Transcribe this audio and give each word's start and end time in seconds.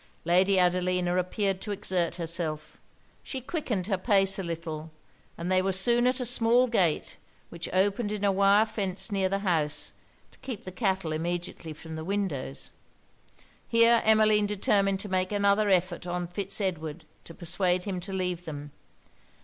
Lady 0.25 0.57
Adelina 0.57 1.15
appeared 1.15 1.61
to 1.61 1.69
exert 1.71 2.15
herself. 2.15 2.79
She 3.21 3.39
quickened 3.39 3.85
her 3.85 3.99
pace 3.99 4.39
a 4.39 4.43
little; 4.43 4.89
and 5.37 5.51
they 5.51 5.61
were 5.61 5.71
soon 5.71 6.07
at 6.07 6.19
a 6.19 6.25
small 6.25 6.65
gate, 6.65 7.17
which 7.49 7.69
opened 7.71 8.11
in 8.11 8.23
a 8.23 8.31
wire 8.31 8.65
fence 8.65 9.11
near 9.11 9.29
the 9.29 9.37
house 9.45 9.93
to 10.31 10.39
keep 10.39 10.63
the 10.63 10.71
cattle 10.71 11.11
immediately 11.13 11.71
from 11.71 11.95
the 11.97 12.03
windows. 12.03 12.71
Here 13.67 14.01
Emmeline 14.03 14.47
determined 14.47 14.99
to 15.01 15.07
make 15.07 15.31
another 15.31 15.69
effort 15.69 16.07
on 16.07 16.25
Fitz 16.25 16.59
Edward 16.59 17.03
to 17.25 17.35
persuade 17.35 17.83
him 17.83 17.99
to 17.99 18.11
leave 18.11 18.45
them. 18.45 18.71